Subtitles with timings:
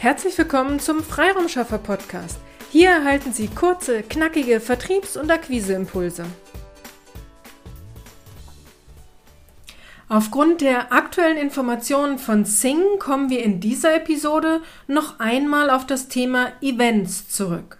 [0.00, 2.38] Herzlich willkommen zum Freiraumschaffer Podcast.
[2.72, 6.24] Hier erhalten Sie kurze, knackige Vertriebs- und Akquiseimpulse.
[10.08, 16.08] Aufgrund der aktuellen Informationen von Sing kommen wir in dieser Episode noch einmal auf das
[16.08, 17.76] Thema Events zurück.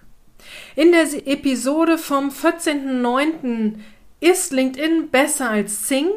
[0.77, 3.79] In der Episode vom 14.09.
[4.21, 6.09] Ist LinkedIn besser als Sing?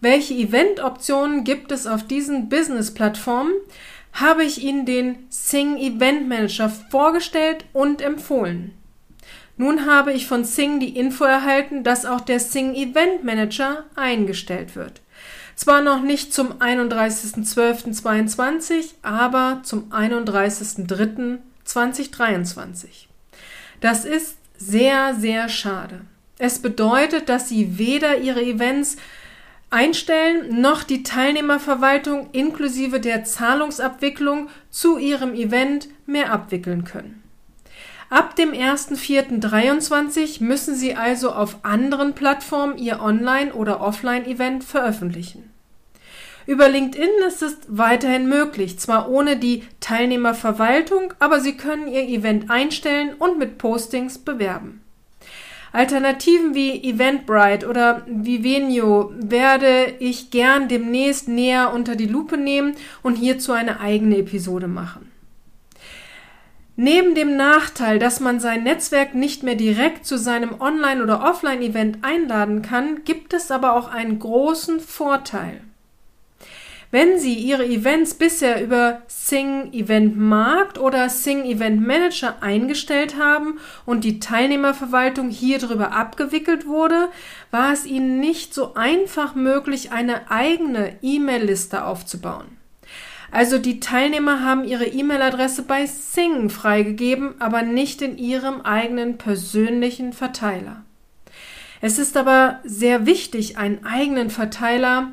[0.00, 3.52] Welche Event-Optionen gibt es auf diesen Business-Plattformen?
[4.12, 8.72] Habe ich Ihnen den Sing Event Manager vorgestellt und empfohlen.
[9.56, 14.76] Nun habe ich von Sing die Info erhalten, dass auch der Sing Event Manager eingestellt
[14.76, 15.00] wird.
[15.54, 22.86] Zwar noch nicht zum 31.12.22, aber zum 31.03.2023.
[23.80, 26.00] Das ist sehr, sehr schade.
[26.38, 28.96] Es bedeutet, dass Sie weder Ihre Events
[29.72, 37.22] einstellen, noch die Teilnehmerverwaltung inklusive der Zahlungsabwicklung zu ihrem Event mehr abwickeln können.
[38.10, 45.50] Ab dem 1.4.23 müssen Sie also auf anderen Plattformen Ihr Online- oder Offline-Event veröffentlichen.
[46.46, 52.50] Über LinkedIn ist es weiterhin möglich, zwar ohne die Teilnehmerverwaltung, aber Sie können Ihr Event
[52.50, 54.82] einstellen und mit Postings bewerben.
[55.72, 63.16] Alternativen wie Eventbrite oder Vivenio werde ich gern demnächst näher unter die Lupe nehmen und
[63.16, 65.10] hierzu eine eigene Episode machen.
[66.76, 71.98] Neben dem Nachteil, dass man sein Netzwerk nicht mehr direkt zu seinem Online- oder Offline-Event
[72.02, 75.60] einladen kann, gibt es aber auch einen großen Vorteil.
[76.92, 83.58] Wenn Sie Ihre Events bisher über Sing Event Markt oder Sing Event Manager eingestellt haben
[83.86, 87.08] und die Teilnehmerverwaltung hier drüber abgewickelt wurde,
[87.50, 92.58] war es Ihnen nicht so einfach möglich, eine eigene E-Mail-Liste aufzubauen.
[93.30, 100.12] Also die Teilnehmer haben ihre E-Mail-Adresse bei Sing freigegeben, aber nicht in ihrem eigenen persönlichen
[100.12, 100.84] Verteiler.
[101.80, 105.12] Es ist aber sehr wichtig, einen eigenen Verteiler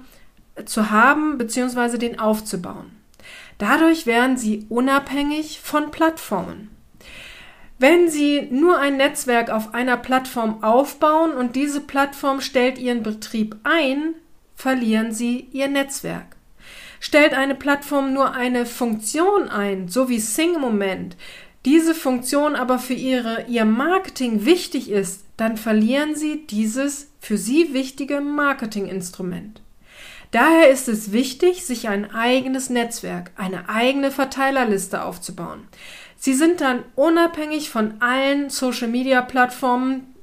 [0.66, 1.98] zu haben bzw.
[1.98, 2.92] den aufzubauen.
[3.58, 6.70] Dadurch werden Sie unabhängig von Plattformen.
[7.78, 13.56] Wenn Sie nur ein Netzwerk auf einer Plattform aufbauen und diese Plattform stellt Ihren Betrieb
[13.64, 14.16] ein,
[14.56, 16.36] verlieren Sie Ihr Netzwerk.
[17.00, 21.16] Stellt eine Plattform nur eine Funktion ein, so wie Sing Moment,
[21.66, 27.74] diese Funktion aber für ihre, Ihr Marketing wichtig ist, dann verlieren Sie dieses für Sie
[27.74, 29.62] wichtige Marketinginstrument.
[30.32, 35.68] Daher ist es wichtig, sich ein eigenes Netzwerk, eine eigene Verteilerliste aufzubauen.
[36.18, 40.14] Sie sind dann unabhängig von allen Social-Media-Plattformen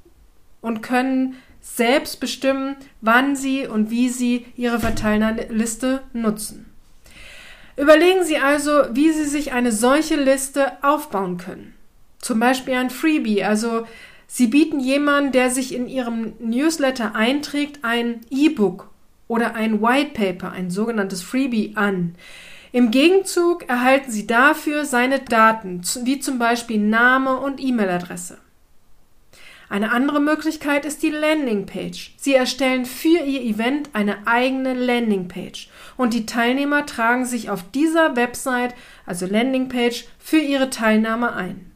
[0.61, 6.67] und können selbst bestimmen, wann Sie und wie Sie Ihre Verteilerliste nutzen.
[7.77, 11.75] Überlegen Sie also, wie Sie sich eine solche Liste aufbauen können.
[12.21, 13.87] Zum Beispiel ein Freebie, also
[14.29, 18.91] Sie bieten jemandem, der sich in Ihrem Newsletter einträgt, ein E-Book
[19.29, 22.15] oder ein White Paper, ein sogenanntes Freebie, an.
[22.73, 28.39] Im Gegenzug erhalten Sie dafür seine Daten, wie zum Beispiel Name und E-Mail-Adresse.
[29.69, 32.15] Eine andere Möglichkeit ist die Landingpage.
[32.19, 38.15] Sie erstellen für Ihr Event eine eigene Landingpage und die Teilnehmer tragen sich auf dieser
[38.15, 38.75] Website,
[39.07, 41.73] also Landingpage, für ihre Teilnahme ein.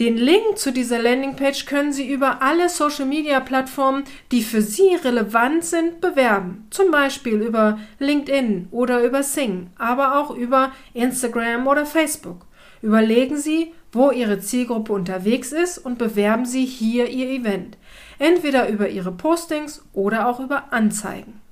[0.00, 6.00] Den Link zu dieser Landingpage können Sie über alle Social-Media-Plattformen, die für Sie relevant sind,
[6.00, 6.66] bewerben.
[6.70, 12.44] Zum Beispiel über LinkedIn oder über Sing, aber auch über Instagram oder Facebook.
[12.82, 17.78] Überlegen Sie, wo Ihre Zielgruppe unterwegs ist und bewerben Sie hier Ihr Event.
[18.18, 21.43] Entweder über Ihre Postings oder auch über Anzeigen.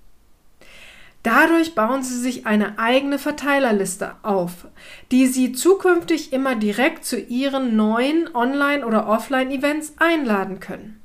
[1.22, 4.66] Dadurch bauen Sie sich eine eigene Verteilerliste auf,
[5.12, 11.00] die Sie zukünftig immer direkt zu Ihren neuen Online- oder Offline-Events einladen können.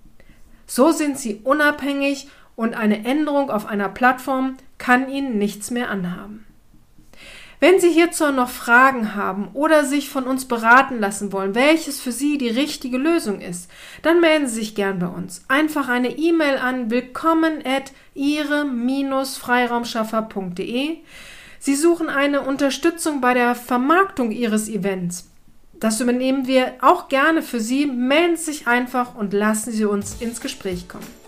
[0.66, 6.47] So sind Sie unabhängig und eine Änderung auf einer Plattform kann Ihnen nichts mehr anhaben.
[7.60, 12.12] Wenn Sie hierzu noch Fragen haben oder sich von uns beraten lassen wollen, welches für
[12.12, 13.68] Sie die richtige Lösung ist,
[14.04, 15.44] dann melden Sie sich gern bei uns.
[15.48, 20.98] Einfach eine E-Mail an willkommen at ihre-freiraumschaffer.de.
[21.58, 25.32] Sie suchen eine Unterstützung bei der Vermarktung Ihres Events.
[25.80, 27.88] Das übernehmen wir auch gerne für Sie.
[27.88, 31.27] Melden Sie sich einfach und lassen Sie uns ins Gespräch kommen.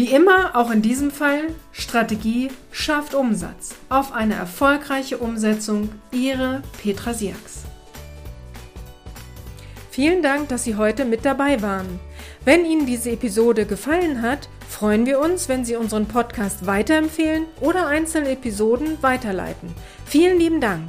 [0.00, 3.74] Wie immer, auch in diesem Fall, Strategie schafft Umsatz.
[3.90, 7.64] Auf eine erfolgreiche Umsetzung, Ihre Petra Siaks.
[9.90, 12.00] Vielen Dank, dass Sie heute mit dabei waren.
[12.46, 17.86] Wenn Ihnen diese Episode gefallen hat, freuen wir uns, wenn Sie unseren Podcast weiterempfehlen oder
[17.86, 19.74] einzelne Episoden weiterleiten.
[20.06, 20.88] Vielen lieben Dank.